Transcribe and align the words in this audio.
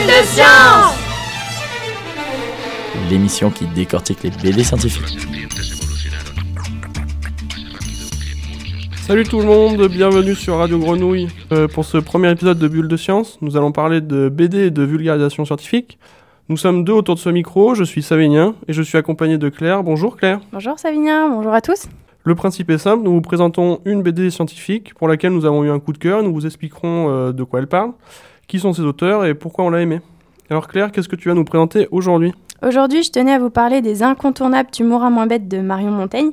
Bulle 0.00 0.06
de 0.06 0.24
science 0.24 0.94
L'émission 3.10 3.50
qui 3.50 3.66
décortique 3.66 4.22
les 4.22 4.30
BD 4.30 4.64
scientifiques. 4.64 5.18
Salut 9.02 9.24
tout 9.24 9.40
le 9.40 9.44
monde, 9.44 9.88
bienvenue 9.88 10.34
sur 10.34 10.56
Radio 10.56 10.78
Grenouille. 10.78 11.28
Euh, 11.52 11.68
pour 11.68 11.84
ce 11.84 11.98
premier 11.98 12.30
épisode 12.30 12.58
de 12.58 12.68
Bulle 12.68 12.88
de 12.88 12.96
Science, 12.96 13.36
nous 13.42 13.58
allons 13.58 13.72
parler 13.72 14.00
de 14.00 14.30
BD 14.30 14.66
et 14.66 14.70
de 14.70 14.82
vulgarisation 14.82 15.44
scientifique. 15.44 15.98
Nous 16.48 16.56
sommes 16.56 16.84
deux 16.84 16.94
autour 16.94 17.16
de 17.16 17.20
ce 17.20 17.28
micro, 17.28 17.74
je 17.74 17.84
suis 17.84 18.02
Savinien 18.02 18.54
et 18.68 18.72
je 18.72 18.82
suis 18.82 18.96
accompagné 18.96 19.36
de 19.36 19.50
Claire. 19.50 19.82
Bonjour 19.82 20.16
Claire. 20.16 20.40
Bonjour 20.52 20.78
Savinien, 20.78 21.28
bonjour 21.28 21.52
à 21.52 21.60
tous. 21.60 21.88
Le 22.24 22.34
principe 22.34 22.70
est 22.70 22.78
simple, 22.78 23.02
nous 23.02 23.12
vous 23.12 23.20
présentons 23.20 23.80
une 23.84 24.02
BD 24.02 24.30
scientifique 24.30 24.94
pour 24.94 25.08
laquelle 25.08 25.32
nous 25.32 25.44
avons 25.44 25.64
eu 25.64 25.70
un 25.70 25.78
coup 25.78 25.92
de 25.92 25.98
cœur, 25.98 26.22
nous 26.22 26.32
vous 26.32 26.46
expliquerons 26.46 27.08
euh, 27.10 27.32
de 27.32 27.44
quoi 27.44 27.60
elle 27.60 27.66
parle, 27.66 27.92
qui 28.50 28.58
sont 28.58 28.72
ses 28.72 28.82
auteurs 28.82 29.24
et 29.24 29.34
pourquoi 29.34 29.64
on 29.64 29.70
l'a 29.70 29.80
aimée. 29.80 30.00
Alors 30.50 30.66
Claire, 30.66 30.90
qu'est-ce 30.90 31.08
que 31.08 31.14
tu 31.14 31.28
vas 31.28 31.34
nous 31.34 31.44
présenter 31.44 31.86
aujourd'hui? 31.92 32.34
Aujourd'hui, 32.66 33.04
je 33.04 33.12
tenais 33.12 33.32
à 33.32 33.38
vous 33.38 33.48
parler 33.48 33.80
des 33.80 34.02
incontournables 34.02 34.70
Tu 34.72 34.82
mourras 34.82 35.08
moins 35.08 35.28
bête 35.28 35.46
de 35.46 35.60
Marion 35.60 35.92
Montaigne. 35.92 36.32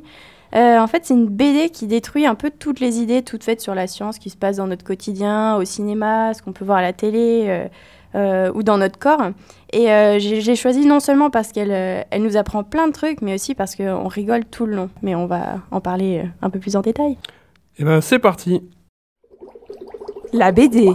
Euh, 0.56 0.78
en 0.78 0.86
fait, 0.88 1.04
c'est 1.04 1.14
une 1.14 1.26
BD 1.26 1.70
qui 1.70 1.86
détruit 1.86 2.26
un 2.26 2.34
peu 2.34 2.50
toutes 2.50 2.80
les 2.80 2.98
idées 2.98 3.22
toutes 3.22 3.44
faites 3.44 3.60
sur 3.60 3.74
la 3.74 3.86
science 3.86 4.18
qui 4.18 4.30
se 4.30 4.36
passe 4.36 4.56
dans 4.56 4.66
notre 4.66 4.82
quotidien, 4.82 5.56
au 5.56 5.64
cinéma, 5.64 6.34
ce 6.34 6.42
qu'on 6.42 6.52
peut 6.52 6.64
voir 6.64 6.78
à 6.78 6.82
la 6.82 6.92
télé 6.92 7.44
euh, 7.46 7.68
euh, 8.16 8.52
ou 8.52 8.64
dans 8.64 8.78
notre 8.78 8.98
corps. 8.98 9.22
Et 9.72 9.86
j'ai 10.18 10.56
choisi 10.56 10.86
non 10.86 10.98
seulement 10.98 11.30
parce 11.30 11.52
qu'elle 11.52 11.70
elle 11.70 12.22
nous 12.22 12.36
apprend 12.36 12.64
plein 12.64 12.88
de 12.88 12.92
trucs, 12.92 13.22
mais 13.22 13.34
aussi 13.34 13.54
parce 13.54 13.76
qu'on 13.76 14.08
rigole 14.08 14.44
tout 14.44 14.66
le 14.66 14.74
long. 14.74 14.90
Mais 15.02 15.14
on 15.14 15.26
va 15.26 15.60
en 15.70 15.80
parler 15.80 16.24
un 16.42 16.50
peu 16.50 16.58
plus 16.58 16.74
en 16.74 16.80
détail. 16.80 17.16
Eh 17.78 17.84
ben, 17.84 18.00
c'est 18.00 18.18
parti. 18.18 18.62
La 20.32 20.50
BD. 20.50 20.90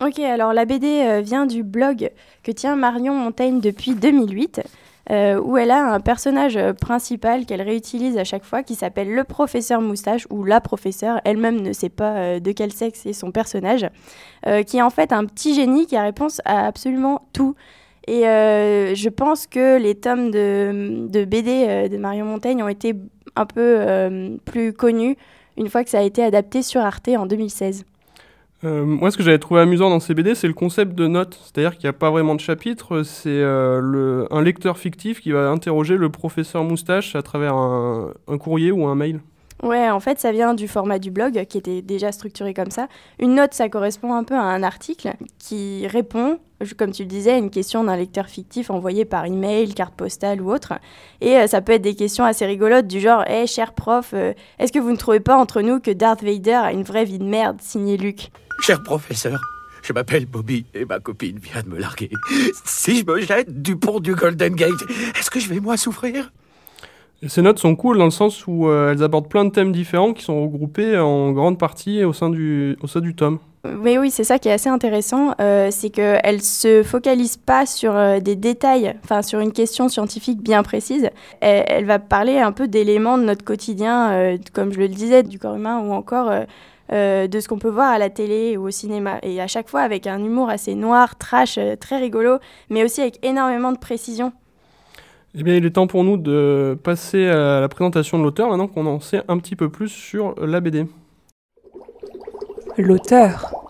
Ok, 0.00 0.18
alors 0.18 0.52
la 0.52 0.64
BD 0.64 1.22
vient 1.22 1.46
du 1.46 1.62
blog 1.62 2.10
que 2.42 2.50
tient 2.50 2.74
Marion 2.74 3.14
Montaigne 3.14 3.60
depuis 3.60 3.94
2008. 3.94 4.60
Euh, 5.10 5.38
où 5.38 5.58
elle 5.58 5.70
a 5.70 5.92
un 5.92 6.00
personnage 6.00 6.56
euh, 6.56 6.72
principal 6.72 7.44
qu'elle 7.44 7.60
réutilise 7.60 8.16
à 8.16 8.24
chaque 8.24 8.42
fois 8.42 8.62
qui 8.62 8.74
s'appelle 8.74 9.12
le 9.12 9.22
professeur 9.22 9.82
moustache 9.82 10.26
ou 10.30 10.44
la 10.44 10.62
professeure. 10.62 11.20
Elle-même 11.26 11.60
ne 11.60 11.74
sait 11.74 11.90
pas 11.90 12.16
euh, 12.16 12.40
de 12.40 12.52
quel 12.52 12.72
sexe 12.72 13.04
est 13.04 13.12
son 13.12 13.30
personnage, 13.30 13.86
qui 14.66 14.76
est 14.78 14.82
en 14.82 14.90
fait 14.90 15.12
un 15.12 15.24
petit 15.26 15.54
génie 15.54 15.86
qui 15.86 15.96
a 15.96 16.02
réponse 16.02 16.40
à 16.44 16.66
absolument 16.66 17.28
tout. 17.32 17.54
Et 18.06 18.22
je 18.22 19.08
pense 19.08 19.46
que 19.46 19.78
les 19.78 19.94
tomes 19.94 20.30
de 20.30 21.24
BD 21.24 21.88
de 21.88 21.96
Marion 21.96 22.26
Montaigne 22.26 22.62
ont 22.62 22.68
été 22.68 22.94
un 23.36 23.46
peu 23.46 24.38
plus 24.44 24.74
connus 24.74 25.16
une 25.56 25.70
fois 25.70 25.82
que 25.84 25.90
ça 25.90 26.00
a 26.00 26.02
été 26.02 26.22
adapté 26.22 26.62
sur 26.62 26.82
Arte 26.82 27.08
en 27.08 27.24
2016. 27.24 27.86
Euh, 28.64 28.84
moi, 28.84 29.10
ce 29.10 29.16
que 29.16 29.22
j'avais 29.22 29.38
trouvé 29.38 29.60
amusant 29.60 29.90
dans 29.90 30.00
ces 30.00 30.14
BD, 30.14 30.34
c'est 30.34 30.46
le 30.46 30.54
concept 30.54 30.94
de 30.94 31.06
notes. 31.06 31.38
C'est-à-dire 31.42 31.76
qu'il 31.76 31.84
n'y 31.84 31.90
a 31.90 31.94
pas 31.94 32.10
vraiment 32.10 32.34
de 32.34 32.40
chapitre, 32.40 33.02
c'est 33.02 33.28
euh, 33.28 34.26
un 34.30 34.42
lecteur 34.42 34.78
fictif 34.78 35.20
qui 35.20 35.32
va 35.32 35.48
interroger 35.50 35.96
le 35.96 36.08
professeur 36.08 36.64
Moustache 36.64 37.14
à 37.14 37.22
travers 37.22 37.54
un, 37.54 38.38
courrier 38.38 38.72
ou 38.72 38.86
un 38.86 38.94
mail. 38.94 39.20
Ouais, 39.62 39.88
en 39.88 40.00
fait, 40.00 40.18
ça 40.18 40.32
vient 40.32 40.52
du 40.52 40.66
format 40.66 40.98
du 40.98 41.10
blog 41.10 41.44
qui 41.46 41.58
était 41.58 41.80
déjà 41.80 42.10
structuré 42.10 42.54
comme 42.54 42.70
ça. 42.70 42.88
Une 43.18 43.34
note, 43.34 43.54
ça 43.54 43.68
correspond 43.68 44.14
un 44.14 44.24
peu 44.24 44.34
à 44.34 44.42
un 44.42 44.62
article 44.62 45.12
qui 45.38 45.86
répond, 45.86 46.38
comme 46.76 46.90
tu 46.90 47.02
le 47.02 47.08
disais, 47.08 47.32
à 47.32 47.38
une 47.38 47.50
question 47.50 47.84
d'un 47.84 47.96
lecteur 47.96 48.26
fictif 48.26 48.70
envoyé 48.70 49.04
par 49.04 49.26
email, 49.26 49.72
carte 49.72 49.94
postale 49.94 50.42
ou 50.42 50.52
autre. 50.52 50.74
Et 51.20 51.36
euh, 51.36 51.46
ça 51.46 51.60
peut 51.60 51.72
être 51.72 51.82
des 51.82 51.94
questions 51.94 52.24
assez 52.24 52.46
rigolotes 52.46 52.86
du 52.86 53.00
genre 53.00 53.24
Hé, 53.28 53.46
cher 53.46 53.74
prof, 53.74 54.14
est-ce 54.58 54.72
que 54.72 54.78
vous 54.78 54.90
ne 54.90 54.96
trouvez 54.96 55.20
pas 55.20 55.36
entre 55.36 55.62
nous 55.62 55.80
que 55.80 55.90
Darth 55.90 56.22
Vader 56.22 56.52
a 56.52 56.72
une 56.72 56.82
vraie 56.82 57.04
vie 57.04 57.18
de 57.18 57.24
merde, 57.24 57.58
signé 57.60 57.96
Luc 57.96 58.30
Cher 58.66 58.82
professeur, 58.82 59.38
je 59.82 59.92
m'appelle 59.92 60.24
Bobby 60.24 60.64
et 60.72 60.86
ma 60.86 60.98
copine 60.98 61.36
vient 61.36 61.60
de 61.60 61.68
me 61.68 61.78
larguer. 61.78 62.08
Si 62.64 62.96
je 62.96 63.04
me 63.04 63.20
jette 63.20 63.60
du 63.60 63.76
pont 63.76 64.00
du 64.00 64.14
Golden 64.14 64.54
Gate, 64.54 64.70
est-ce 65.18 65.30
que 65.30 65.38
je 65.38 65.50
vais 65.50 65.60
moi 65.60 65.76
souffrir? 65.76 66.32
Ces 67.28 67.42
notes 67.42 67.58
sont 67.58 67.76
cool 67.76 67.98
dans 67.98 68.06
le 68.06 68.10
sens 68.10 68.46
où 68.46 68.66
euh, 68.66 68.92
elles 68.92 69.02
abordent 69.02 69.28
plein 69.28 69.44
de 69.44 69.50
thèmes 69.50 69.70
différents 69.70 70.14
qui 70.14 70.24
sont 70.24 70.40
regroupés 70.40 70.96
en 70.96 71.32
grande 71.32 71.58
partie 71.58 72.04
au 72.04 72.14
sein 72.14 72.30
du, 72.30 72.78
au 72.80 72.86
sein 72.86 73.00
du 73.02 73.14
tome. 73.14 73.38
Mais 73.64 73.98
oui, 73.98 74.10
c'est 74.10 74.24
ça 74.24 74.38
qui 74.38 74.48
est 74.48 74.52
assez 74.52 74.70
intéressant, 74.70 75.34
euh, 75.42 75.68
c'est 75.70 75.90
qu'elle 75.90 76.40
se 76.40 76.82
focalise 76.82 77.36
pas 77.36 77.66
sur 77.66 77.94
euh, 77.94 78.18
des 78.18 78.34
détails, 78.34 78.94
enfin 79.04 79.20
sur 79.20 79.40
une 79.40 79.52
question 79.52 79.90
scientifique 79.90 80.42
bien 80.42 80.62
précise. 80.62 81.10
Elle, 81.40 81.64
elle 81.66 81.84
va 81.84 81.98
parler 81.98 82.38
un 82.38 82.52
peu 82.52 82.66
d'éléments 82.66 83.18
de 83.18 83.24
notre 83.24 83.44
quotidien, 83.44 84.38
comme 84.54 84.72
je 84.72 84.78
le 84.78 84.88
disais, 84.88 85.22
du 85.22 85.38
corps 85.38 85.56
humain 85.56 85.80
ou 85.80 85.92
encore 85.92 86.32
euh, 86.92 87.26
de 87.26 87.40
ce 87.40 87.48
qu'on 87.48 87.58
peut 87.58 87.70
voir 87.70 87.90
à 87.90 87.98
la 87.98 88.10
télé 88.10 88.56
ou 88.56 88.68
au 88.68 88.70
cinéma. 88.70 89.18
Et 89.22 89.40
à 89.40 89.46
chaque 89.46 89.68
fois 89.68 89.80
avec 89.80 90.06
un 90.06 90.22
humour 90.22 90.48
assez 90.48 90.74
noir, 90.74 91.16
trash, 91.16 91.58
euh, 91.58 91.76
très 91.76 91.98
rigolo, 91.98 92.38
mais 92.70 92.84
aussi 92.84 93.00
avec 93.00 93.24
énormément 93.24 93.72
de 93.72 93.78
précision. 93.78 94.32
Eh 95.36 95.42
bien, 95.42 95.54
il 95.54 95.64
est 95.64 95.70
temps 95.70 95.88
pour 95.88 96.04
nous 96.04 96.16
de 96.16 96.78
passer 96.82 97.26
à 97.26 97.60
la 97.60 97.68
présentation 97.68 98.18
de 98.18 98.22
l'auteur, 98.22 98.50
maintenant 98.50 98.68
qu'on 98.68 98.86
en 98.86 99.00
sait 99.00 99.22
un 99.26 99.38
petit 99.38 99.56
peu 99.56 99.68
plus 99.68 99.88
sur 99.88 100.34
la 100.40 100.60
BD. 100.60 100.86
L'auteur. 102.78 103.63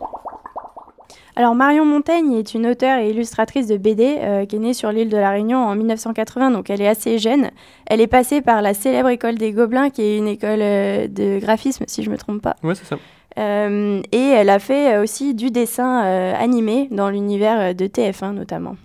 Alors 1.37 1.55
Marion 1.55 1.85
Montaigne 1.85 2.33
est 2.35 2.55
une 2.55 2.67
auteure 2.67 2.99
et 2.99 3.11
illustratrice 3.11 3.67
de 3.67 3.77
BD 3.77 4.19
euh, 4.19 4.47
qui 4.47 4.57
est 4.57 4.59
née 4.61 4.75
sur 4.75 4.93
l'île 4.93 5.09
de 5.09 5.17
la 5.17 5.31
Réunion 5.31 5.59
en 5.59 5.75
1980, 5.75 6.53
donc 6.53 6.71
elle 6.71 6.81
est 6.81 6.89
assez 6.89 7.19
jeune. 7.19 7.51
Elle 7.87 8.01
est 8.01 8.07
passée 8.07 8.41
par 8.41 8.63
la 8.63 8.73
célèbre 8.73 9.09
école 9.09 9.35
des 9.35 9.53
Gobelins, 9.53 9.91
qui 9.91 10.03
est 10.03 10.19
une 10.19 10.29
école 10.29 10.61
de 10.61 11.41
graphisme, 11.41 11.85
si 11.89 12.03
je 12.05 12.09
ne 12.09 12.15
me 12.15 12.19
trompe 12.19 12.41
pas. 12.41 12.55
Ouais, 12.63 12.75
c'est 12.77 12.85
ça. 12.85 12.99
Euh, 13.39 14.01
et 14.13 14.29
elle 14.29 14.49
a 14.49 14.59
fait 14.59 14.99
aussi 14.99 15.35
du 15.35 15.51
dessin 15.51 16.05
euh, 16.05 16.35
animé 16.39 16.89
dans 16.91 17.11
l'univers 17.11 17.75
de 17.75 17.87
TF1 17.87 18.33
notamment. 18.33 18.77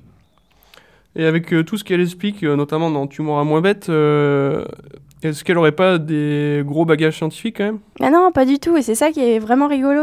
Et 1.15 1.25
avec 1.25 1.53
euh, 1.53 1.63
tout 1.63 1.77
ce 1.77 1.83
qu'elle 1.83 2.01
explique, 2.01 2.43
notamment 2.43 2.89
dans 2.89 3.07
Tu 3.07 3.21
mourras 3.21 3.43
moins 3.43 3.61
bête, 3.61 3.87
est-ce 5.23 5.43
qu'elle 5.43 5.57
aurait 5.57 5.73
pas 5.73 5.97
des 5.97 6.63
gros 6.65 6.85
bagages 6.85 7.17
scientifiques 7.17 7.57
quand 7.57 7.65
même? 7.65 7.79
Ah 7.99 8.09
Non, 8.09 8.31
pas 8.31 8.45
du 8.45 8.59
tout. 8.59 8.77
Et 8.77 8.81
c'est 8.81 8.95
ça 8.95 9.11
qui 9.11 9.21
est 9.21 9.39
vraiment 9.39 9.67
rigolo. 9.67 10.01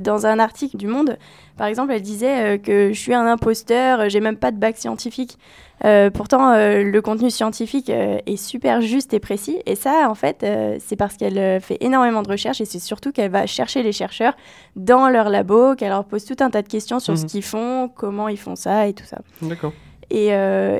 dans 0.00 0.26
un 0.26 0.38
article 0.38 0.76
du 0.76 0.86
Monde, 0.86 1.16
par 1.56 1.66
exemple, 1.66 1.92
elle 1.92 2.02
disait 2.02 2.58
que 2.58 2.92
je 2.92 2.98
suis 2.98 3.14
un 3.14 3.26
imposteur, 3.26 4.08
j'ai 4.08 4.20
même 4.20 4.36
pas 4.36 4.50
de 4.50 4.58
bac 4.58 4.76
scientifique. 4.76 5.38
Euh, 5.84 6.10
pourtant, 6.10 6.52
euh, 6.52 6.82
le 6.82 7.02
contenu 7.02 7.30
scientifique 7.30 7.88
euh, 7.88 8.18
est 8.26 8.36
super 8.36 8.80
juste 8.80 9.14
et 9.14 9.20
précis. 9.20 9.58
Et 9.66 9.76
ça, 9.76 10.08
en 10.10 10.14
fait, 10.14 10.46
c'est 10.80 10.96
parce 10.96 11.16
qu'elle 11.16 11.60
fait 11.60 11.78
énormément 11.80 12.22
de 12.22 12.28
recherches 12.28 12.60
et 12.60 12.64
c'est 12.64 12.78
surtout 12.78 13.12
qu'elle 13.12 13.30
va 13.30 13.46
chercher 13.46 13.82
les 13.82 13.92
chercheurs 13.92 14.34
dans 14.76 15.08
leur 15.08 15.30
labo, 15.30 15.74
qu'elle 15.74 15.90
leur 15.90 16.04
pose 16.04 16.24
tout 16.24 16.36
un 16.40 16.50
tas 16.50 16.62
de 16.62 16.68
questions 16.68 17.00
sur 17.00 17.16
ce 17.16 17.22
mhm. 17.22 17.28
qu'ils 17.28 17.42
font, 17.42 17.90
comment 17.94 18.28
ils 18.28 18.38
font 18.38 18.56
ça 18.56 18.88
et 18.88 18.92
tout 18.92 19.04
ça. 19.04 19.18
D'accord. 19.42 19.72
Et, 20.10 20.30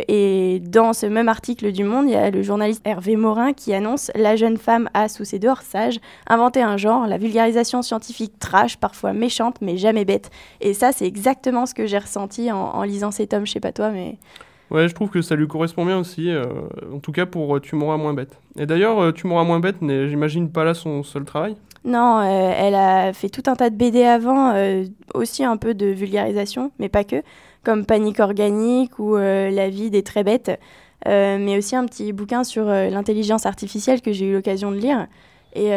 et, 0.09 0.61
dans 0.61 0.93
ce 0.93 1.07
même 1.07 1.29
article 1.29 1.71
du 1.73 1.85
Monde, 1.85 2.07
il 2.07 2.13
y 2.13 2.17
a 2.17 2.31
le 2.31 2.43
journaliste 2.43 2.83
Hervé 2.85 3.17
Morin 3.17 3.53
qui 3.53 3.73
annonce 3.73 4.11
La 4.15 4.35
jeune 4.37 4.57
femme 4.57 4.91
a, 4.93 5.09
sous 5.09 5.25
ses 5.25 5.39
dehors 5.39 5.63
sages, 5.63 6.01
inventé 6.27 6.63
un 6.63 6.77
genre, 6.77 7.07
la 7.07 7.17
vulgarisation 7.17 7.83
scientifique 7.83 8.39
trash, 8.41 8.77
parfois 8.77 9.13
méchante, 9.13 9.57
mais 9.61 9.77
jamais 9.77 10.05
bête. 10.05 10.31
Et 10.61 10.75
ça, 10.75 10.91
c'est 10.93 11.07
exactement 11.07 11.67
ce 11.67 11.75
que 11.75 11.87
j'ai 11.87 11.99
ressenti 11.99 12.51
en, 12.51 12.59
en 12.59 12.83
lisant 12.83 13.11
ces 13.13 13.27
tomes. 13.27 13.47
Je 13.47 13.53
sais 13.53 13.61
pas 13.61 13.73
toi, 13.73 13.91
mais 13.91 14.19
Ouais, 14.71 14.89
je 14.89 14.95
trouve 14.95 15.11
que 15.11 15.21
ça 15.21 15.35
lui 15.35 15.49
correspond 15.49 15.85
bien 15.85 15.99
aussi, 15.99 16.31
euh, 16.31 16.45
en 16.95 17.01
tout 17.01 17.11
cas 17.11 17.27
pour 17.27 17.57
euh, 17.57 17.61
Tu 17.61 17.75
mourras 17.75 17.97
moins 17.97 18.15
bête. 18.15 18.39
Et 18.57 18.67
d'ailleurs, 18.67 19.01
euh, 19.01 19.13
Tu 19.13 19.27
mourras 19.27 19.43
moins 19.43 19.59
bête 19.59 19.83
n'est, 19.83 20.09
j'imagine, 20.09 20.51
pas 20.51 20.65
là 20.65 20.75
son 20.75 21.03
seul 21.03 21.25
travail? 21.25 21.57
Non, 21.83 22.21
elle 22.23 22.75
a 22.75 23.15
fait 23.15 23.31
tout 23.31 23.43
un 23.47 23.57
tas 23.57 23.71
de 23.71 23.75
BD 23.75 24.05
avant, 24.05 24.53
aussi 25.15 25.45
un 25.45 25.57
peu 25.57 25.73
de 25.73 25.87
vulgarisation, 25.87 26.73
mais 26.79 26.91
pas 26.91 27.05
que, 27.05 27.23
comme 27.65 27.85
Panique 27.85 28.21
organique 28.21 28.99
ou 28.99 29.17
La 29.17 29.69
vie 29.69 29.91
des 29.91 30.03
très 30.03 30.25
bêtes, 30.25 30.59
mais 31.07 31.57
aussi 31.57 31.77
un 31.77 31.87
petit 31.87 32.13
bouquin 32.13 32.45
sur 32.45 32.65
l'intelligence 32.65 33.47
artificielle 33.47 34.01
que 34.01 34.13
j'ai 34.13 34.27
eu 34.27 34.33
l'occasion 34.33 34.71
de 34.71 34.77
lire. 34.77 35.07
Et, 35.57 35.73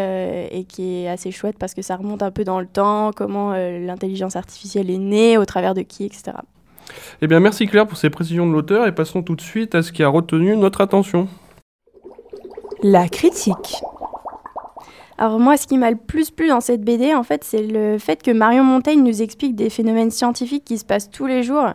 et, 0.51 0.65
qui 0.65 1.01
est 1.01 1.09
assez 1.09 1.31
chouette 1.31 1.55
parce 1.57 1.73
que 1.73 1.81
ça 1.81 1.95
remonte 1.95 2.21
un 2.21 2.29
peu 2.29 2.43
dans 2.43 2.59
le 2.59 2.67
temps, 2.67 3.09
comment 3.11 3.53
l'intelligence 3.53 4.35
artificielle 4.35 4.91
est 4.91 4.99
née, 4.99 5.35
au 5.35 5.45
travers 5.45 5.73
de 5.73 5.81
qui, 5.81 6.05
etc. 6.05 6.33
Eh 7.21 7.27
bien, 7.27 7.39
merci 7.39 7.67
Claire 7.67 7.87
pour 7.87 7.97
ces 7.97 8.09
précisions 8.09 8.47
de 8.47 8.51
l'auteur 8.51 8.87
et 8.87 8.93
passons 8.93 9.23
tout 9.23 9.35
de 9.35 9.41
suite 9.41 9.75
à 9.75 9.81
ce 9.81 9.91
qui 9.91 10.03
a 10.03 10.07
retenu 10.07 10.55
notre 10.57 10.81
attention. 10.81 11.27
La 12.81 13.07
critique. 13.07 13.81
Alors 15.17 15.39
moi, 15.39 15.57
ce 15.57 15.67
qui 15.67 15.77
m'a 15.77 15.91
le 15.91 15.97
plus 15.97 16.31
plu 16.31 16.47
dans 16.47 16.61
cette 16.61 16.81
BD, 16.81 17.13
en 17.13 17.23
fait, 17.23 17.43
c'est 17.43 17.61
le 17.61 17.97
fait 17.97 18.21
que 18.23 18.31
Marion 18.31 18.63
Montaigne 18.63 19.03
nous 19.03 19.21
explique 19.21 19.55
des 19.55 19.69
phénomènes 19.69 20.11
scientifiques 20.11 20.65
qui 20.65 20.77
se 20.77 20.85
passent 20.85 21.09
tous 21.09 21.25
les 21.25 21.43
jours 21.43 21.73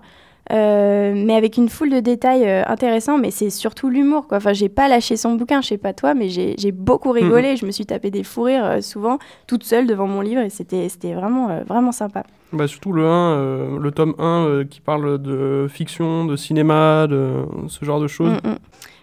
euh, 0.50 1.12
mais 1.14 1.34
avec 1.34 1.58
une 1.58 1.68
foule 1.68 1.90
de 1.90 2.00
détails 2.00 2.48
euh, 2.48 2.62
intéressants, 2.66 3.18
mais 3.18 3.30
c'est 3.30 3.50
surtout 3.50 3.90
l'humour. 3.90 4.26
Quoi. 4.26 4.38
Enfin, 4.38 4.54
j'ai 4.54 4.70
pas 4.70 4.88
lâché 4.88 5.16
son 5.16 5.34
bouquin, 5.34 5.60
je 5.60 5.68
sais 5.68 5.78
pas 5.78 5.92
toi, 5.92 6.14
mais 6.14 6.28
j'ai 6.28 6.72
beaucoup 6.72 7.10
rigolé. 7.10 7.50
Mhm. 7.50 7.56
Je 7.58 7.66
me 7.66 7.70
suis 7.70 7.84
tapé 7.84 8.10
des 8.10 8.24
fous 8.24 8.42
rires 8.42 8.64
euh, 8.64 8.80
souvent, 8.80 9.18
toute 9.46 9.64
seule 9.64 9.86
devant 9.86 10.06
mon 10.06 10.22
livre, 10.22 10.40
et 10.40 10.48
c'était 10.48 10.88
vraiment, 11.12 11.62
vraiment 11.66 11.92
sympa. 11.92 12.24
Bah, 12.52 12.66
surtout 12.66 12.92
le 12.92 13.06
1, 13.06 13.78
le 13.78 13.90
tome 13.90 14.14
1 14.18 14.64
qui 14.70 14.80
parle 14.80 15.20
de 15.20 15.66
fiction, 15.68 16.24
de 16.24 16.36
cinéma, 16.36 17.06
de 17.06 17.44
ce 17.68 17.84
genre 17.84 18.00
de 18.00 18.06
choses. 18.08 18.38
Mm, 18.42 18.48
mm. 18.48 18.58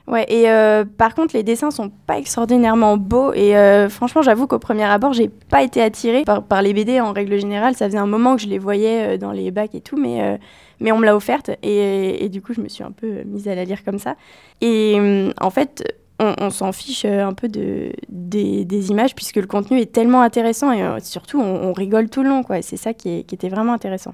Ouais, 0.08 0.26
et 0.30 0.50
euh, 0.52 0.86
par 0.86 1.16
contre, 1.16 1.36
les 1.36 1.42
dessins 1.42 1.72
sont 1.72 1.90
pas 1.90 2.20
extraordinairement 2.20 2.96
beaux. 2.98 3.34
Et 3.34 3.58
euh, 3.58 3.90
franchement, 3.90 4.22
j'avoue 4.22 4.46
qu'au 4.46 4.60
premier 4.60 4.84
abord, 4.84 5.14
j'ai 5.14 5.30
pas 5.30 5.64
été 5.64 5.82
attirée 5.82 6.24
par, 6.24 6.62
les 6.62 6.74
BD 6.74 7.02
en 7.02 7.12
règle 7.12 7.40
générale. 7.40 7.76
Ça 7.76 7.88
faisait 7.88 7.98
un 7.98 8.06
moment 8.06 8.36
que 8.36 8.44
je 8.44 8.48
les 8.48 8.60
voyais 8.60 9.16
euh, 9.16 9.18
dans 9.18 9.32
les 9.32 9.50
bacs 9.50 9.74
et 9.74 9.82
tout, 9.82 9.98
mais, 9.98 10.40
mais 10.80 10.92
on 10.92 11.00
me 11.00 11.06
l'a 11.06 11.16
offerte. 11.16 11.50
Et, 11.64 12.24
et, 12.24 12.30
du 12.30 12.42
coup, 12.42 12.54
je 12.54 12.62
me 12.62 12.70
suis 12.70 12.84
un 12.84 12.92
peu 12.92 13.24
mise 13.26 13.48
à 13.48 13.56
la 13.56 13.66
lire 13.66 13.84
comme 13.84 13.98
ça. 13.98 14.16
Et 14.62 15.32
en 15.42 15.50
fait, 15.50 15.84
on, 16.20 16.52
s'en 16.52 16.72
fiche 16.72 17.06
un 17.06 17.34
peu 17.34 17.48
de, 17.48 17.92
des, 18.10 18.92
images, 18.92 19.16
puisque 19.16 19.38
le 19.38 19.48
contenu 19.48 19.80
est 19.80 19.92
tellement 19.92 20.22
intéressant. 20.22 20.72
Et 20.72 20.84
surtout, 21.02 21.42
on, 21.42 21.74
rigole 21.74 22.10
tout 22.10 22.22
le 22.22 22.30
long. 22.30 22.44
C'est 22.62 22.78
ça 22.78 22.94
qui, 22.94 23.24
qui, 23.24 23.34
était 23.34 23.50
vraiment 23.50 23.74
intéressant. 23.74 24.14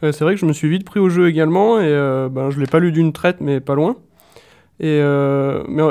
c'est 0.00 0.20
vrai 0.20 0.34
que 0.34 0.40
je 0.40 0.46
me 0.46 0.52
suis 0.52 0.68
vite 0.68 0.84
pris 0.84 1.00
au 1.00 1.08
jeu 1.08 1.28
également. 1.28 1.80
Et 1.80 1.90
ben, 2.30 2.50
je 2.50 2.60
l'ai 2.60 2.66
pas 2.66 2.78
lu 2.78 2.92
d'une 2.92 3.12
traite, 3.12 3.40
mais 3.40 3.58
pas 3.58 3.74
loin. 3.74 3.96
Et 4.80 5.00
euh, 5.00 5.64
mais 5.68 5.82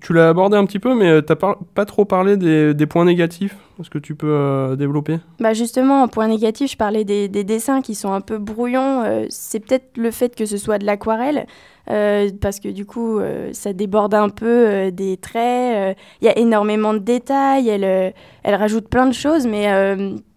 tu 0.00 0.12
l'as 0.12 0.28
abordé 0.28 0.56
un 0.56 0.64
petit 0.66 0.78
peu, 0.78 0.94
mais 0.94 1.22
tu 1.22 1.32
n'as 1.32 1.54
pas 1.74 1.84
trop 1.84 2.04
parlé 2.04 2.36
des, 2.36 2.74
des 2.74 2.86
points 2.86 3.04
négatifs. 3.04 3.56
Est-ce 3.80 3.90
que 3.90 3.98
tu 3.98 4.14
peux 4.14 4.30
euh, 4.30 4.76
développer? 4.76 5.18
Bah 5.40 5.52
Justement, 5.52 6.02
en 6.02 6.08
point 6.08 6.28
négatif, 6.28 6.70
je 6.70 6.76
parlais 6.76 7.04
des, 7.04 7.28
des, 7.28 7.42
dessins 7.42 7.82
qui 7.82 7.94
sont 7.96 8.12
un 8.12 8.20
peu 8.20 8.38
brouillons. 8.38 9.02
Euh, 9.02 9.26
c'est 9.30 9.58
peut-être 9.58 9.96
le 9.96 10.12
fait 10.12 10.36
que 10.36 10.46
ce 10.46 10.56
soit 10.56 10.78
de 10.78 10.86
l'aquarelle, 10.86 11.46
euh, 11.90 12.30
parce 12.40 12.60
que 12.60 12.68
du 12.68 12.86
coup, 12.86 13.18
euh, 13.18 13.50
ça 13.52 13.72
déborde 13.72 14.14
un 14.14 14.30
peu 14.30 14.46
euh, 14.46 14.90
des 14.90 15.16
traits. 15.16 15.96
Il 16.20 16.24
y 16.24 16.28
a 16.28 16.38
énormément 16.38 16.94
de 16.94 16.98
détails. 16.98 17.68
Elle, 17.68 18.14
elle 18.42 18.54
rajoute 18.54 18.88
plein 18.88 19.06
de 19.06 19.12
choses, 19.12 19.46
mais 19.46 19.66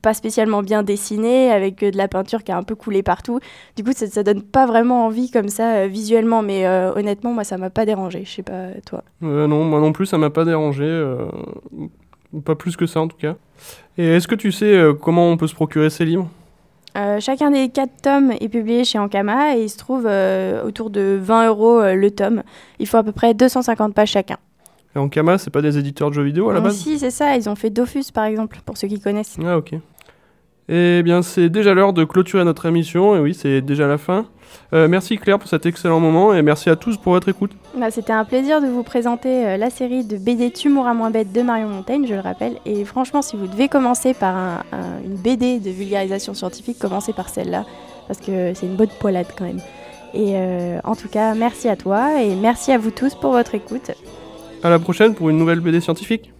pas 0.01 0.13
spécialement 0.13 0.61
bien 0.61 0.83
dessinées, 0.83 1.51
avec 1.51 1.79
de 1.79 1.97
la 1.97 2.07
peinture 2.07 2.43
qui 2.43 2.51
a 2.51 2.57
un 2.57 2.63
peu 2.63 2.75
coulé 2.75 3.03
partout. 3.03 3.39
Du 3.75 3.83
coup, 3.83 3.91
ça, 3.93 4.07
ça 4.07 4.23
donne 4.23 4.41
pas 4.41 4.65
vraiment 4.65 5.05
envie 5.05 5.29
comme 5.31 5.49
ça 5.49 5.87
visuellement, 5.87 6.41
mais 6.41 6.67
honnêtement, 6.67 7.33
moi, 7.33 7.43
ça 7.43 7.57
m'a 7.57 7.69
pas 7.69 7.85
dérangé. 7.85 8.23
Je 8.25 8.31
sais 8.31 8.43
pas, 8.43 8.69
toi. 8.85 9.03
Non, 9.47 9.63
moi 9.63 9.79
non 9.79 9.91
plus, 9.91 10.05
ça 10.05 10.17
m'a 10.17 10.29
pas 10.29 10.45
dérangé. 10.45 11.05
pas 12.45 12.55
plus 12.55 12.75
que 12.75 12.85
ça, 12.85 13.01
en 13.01 13.07
tout 13.07 13.17
cas. 13.17 13.35
Et 13.97 14.05
est-ce 14.05 14.27
que 14.27 14.35
tu 14.35 14.51
sais 14.51 14.79
comment 15.01 15.29
on 15.29 15.37
peut 15.37 15.47
se 15.47 15.55
procurer 15.55 15.89
ces 15.89 16.05
livres? 16.05 16.29
Euh, 16.97 17.19
chacun 17.19 17.51
des 17.51 17.69
quatre 17.69 18.01
tomes 18.01 18.31
est 18.39 18.49
publié 18.49 18.83
chez 18.83 18.97
Ankama 18.97 19.55
et 19.55 19.61
il 19.61 19.69
se 19.69 19.77
trouve 19.77 20.07
euh, 20.07 20.63
autour 20.63 20.89
de 20.89 21.19
20 21.21 21.47
euros 21.47 21.79
euh, 21.79 21.93
le 21.93 22.09
tome. 22.09 22.41
Il 22.79 22.87
faut 22.87 22.97
à 22.97 23.03
peu 23.03 23.11
près 23.11 23.35
250 23.35 23.93
pages 23.93 24.09
chacun. 24.09 24.37
Et 24.95 24.99
Ankama, 24.99 25.37
c'est 25.37 25.51
pas 25.51 25.61
des 25.61 25.77
éditeurs 25.77 26.09
de 26.09 26.15
jeux 26.15 26.23
vidéo 26.23 26.49
à 26.49 26.53
la 26.53 26.59
base? 26.59 26.77
Si, 26.77 26.97
c'est 26.97 27.11
ça. 27.11 27.37
Ils 27.37 27.47
ont 27.49 27.55
fait 27.55 27.69
Dofus 27.69 28.05
par 28.11 28.23
exemple, 28.25 28.57
pour 28.65 28.77
ceux 28.77 28.87
qui 28.87 28.99
connaissent. 28.99 29.37
Ah, 29.45 29.57
ok. 29.57 29.75
Eh 30.69 31.01
bien, 31.03 31.21
c'est 31.21 31.49
déjà 31.49 31.73
l'heure 31.73 31.93
de 31.93 32.03
clôturer 32.03 32.43
notre 32.43 32.65
émission. 32.65 33.15
Et 33.15 33.19
oui, 33.19 33.33
c'est 33.33 33.61
déjà 33.61 33.87
la 33.87 33.97
fin. 33.97 34.25
Euh, 34.73 34.87
merci 34.87 35.17
Claire 35.17 35.39
pour 35.39 35.47
cet 35.49 35.65
excellent 35.65 35.99
moment 35.99 36.33
et 36.33 36.41
merci 36.41 36.69
à 36.69 36.75
tous 36.75 36.97
pour 36.97 37.13
votre 37.13 37.29
écoute. 37.29 37.51
Bah, 37.77 37.89
C'était 37.91 38.13
un 38.13 38.25
plaisir 38.25 38.61
de 38.61 38.67
vous 38.67 38.83
présenter 38.83 39.45
euh, 39.45 39.57
la 39.57 39.69
série 39.69 40.03
de 40.03 40.17
BD 40.17 40.51
Tu 40.51 40.69
mourras 40.69 40.93
moins 40.93 41.09
bête 41.09 41.31
de 41.31 41.41
Marion 41.41 41.69
Montaigne, 41.69 42.05
je 42.07 42.13
le 42.13 42.19
rappelle. 42.19 42.57
Et 42.65 42.83
franchement, 42.83 43.21
si 43.21 43.37
vous 43.37 43.47
devez 43.47 43.69
commencer 43.69 44.13
par 44.13 44.35
un, 44.35 44.63
un, 44.73 45.03
une 45.05 45.15
BD 45.15 45.59
de 45.59 45.69
vulgarisation 45.69 46.33
scientifique, 46.33 46.79
commencez 46.79 47.13
par 47.13 47.29
celle-là 47.29 47.65
parce 48.07 48.19
que 48.19 48.53
c'est 48.53 48.65
une 48.65 48.75
bonne 48.75 48.89
poilade 48.99 49.27
quand 49.37 49.45
même. 49.45 49.61
Et 50.13 50.33
euh, 50.35 50.79
en 50.83 50.95
tout 50.95 51.09
cas, 51.09 51.33
merci 51.35 51.67
à 51.69 51.75
toi 51.75 52.21
et 52.21 52.35
merci 52.35 52.71
à 52.71 52.77
vous 52.77 52.91
tous 52.91 53.15
pour 53.15 53.31
votre 53.31 53.55
écoute. 53.55 53.91
À 54.63 54.69
la 54.69 54.79
prochaine 54.79 55.13
pour 55.13 55.29
une 55.29 55.37
nouvelle 55.37 55.59
BD 55.59 55.81
scientifique. 55.81 56.31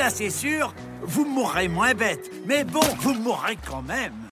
Ça, 0.00 0.08
c'est 0.08 0.30
sûr, 0.30 0.72
vous 1.02 1.26
mourrez 1.26 1.68
moins 1.68 1.92
bête. 1.92 2.30
Mais 2.46 2.64
bon, 2.64 2.80
vous 3.00 3.12
mourrez 3.12 3.58
quand 3.68 3.82
même. 3.82 4.29